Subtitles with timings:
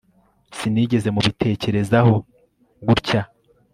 [0.57, 2.13] Sinigeze mubitekerezaho
[2.87, 3.21] gutya